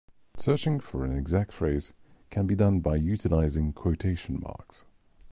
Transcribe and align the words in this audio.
Searching 0.35 0.79
for 0.79 1.05
an 1.05 1.15
exact 1.15 1.53
phrase 1.53 1.93
can 2.31 2.47
be 2.47 2.55
done 2.55 2.79
by 2.79 2.95
utilizing 2.95 3.71
quotation 3.71 4.39
marks. 4.41 4.83